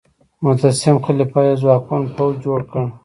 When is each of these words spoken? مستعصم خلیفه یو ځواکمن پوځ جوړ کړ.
مستعصم 0.43 0.97
خلیفه 1.05 1.39
یو 1.47 1.59
ځواکمن 1.61 2.03
پوځ 2.15 2.33
جوړ 2.45 2.59
کړ. 2.71 2.83